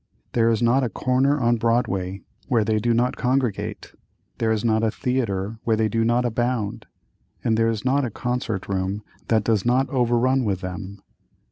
There 0.33 0.49
is 0.49 0.63
not 0.63 0.83
a 0.83 0.89
corner 0.89 1.39
on 1.39 1.57
Broadway 1.57 2.23
where 2.47 2.63
they 2.65 2.79
do 2.79 2.91
not 2.91 3.17
congregate; 3.17 3.93
there 4.39 4.51
is 4.51 4.65
not 4.65 4.81
a 4.81 4.89
theatre 4.89 5.59
where 5.63 5.75
they 5.75 5.89
do 5.89 6.03
not 6.03 6.25
abound, 6.25 6.87
and 7.43 7.55
there 7.55 7.69
is 7.69 7.85
not 7.85 8.03
a 8.03 8.09
concert 8.09 8.67
room 8.67 9.03
that 9.27 9.43
does 9.43 9.63
not 9.63 9.87
overrun 9.91 10.43
with 10.43 10.61
them. 10.61 11.03